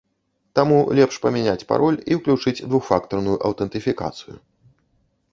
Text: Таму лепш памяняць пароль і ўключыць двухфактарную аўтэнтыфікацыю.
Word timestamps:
Таму 0.59 0.77
лепш 0.99 1.17
памяняць 1.25 1.67
пароль 1.71 1.99
і 2.15 2.17
ўключыць 2.19 2.65
двухфактарную 2.71 3.35
аўтэнтыфікацыю. 3.49 4.35